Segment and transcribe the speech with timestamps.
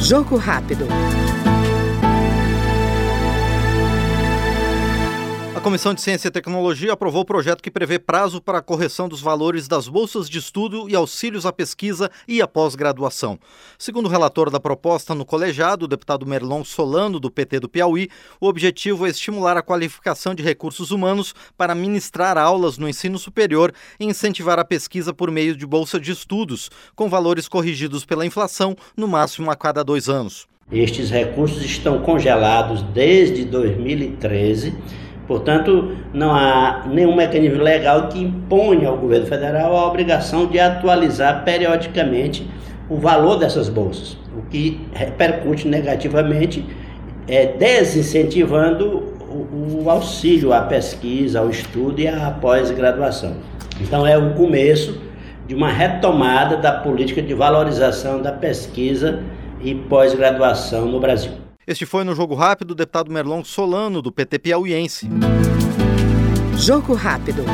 [0.00, 0.86] Jogo rápido.
[5.66, 9.20] Comissão de Ciência e Tecnologia aprovou o projeto que prevê prazo para a correção dos
[9.20, 13.36] valores das bolsas de estudo e auxílios à pesquisa e à pós-graduação.
[13.76, 18.08] Segundo o relator da proposta no colegiado, o deputado Merlon Solano, do PT do Piauí,
[18.40, 23.74] o objetivo é estimular a qualificação de recursos humanos para ministrar aulas no ensino superior
[23.98, 28.76] e incentivar a pesquisa por meio de bolsa de estudos, com valores corrigidos pela inflação,
[28.96, 30.46] no máximo a cada dois anos.
[30.70, 34.72] Estes recursos estão congelados desde 2013
[35.26, 41.44] Portanto, não há nenhum mecanismo legal que imponha ao governo federal a obrigação de atualizar
[41.44, 42.48] periodicamente
[42.88, 46.64] o valor dessas bolsas, o que repercute negativamente,
[47.26, 53.34] é, desincentivando o, o auxílio à pesquisa, ao estudo e à pós-graduação.
[53.80, 55.00] Então, é o começo
[55.48, 59.20] de uma retomada da política de valorização da pesquisa
[59.60, 61.45] e pós-graduação no Brasil.
[61.66, 65.08] Este foi no Jogo Rápido o deputado Merlon Solano, do PT Piauiense.
[66.56, 67.44] Jogo Rápido.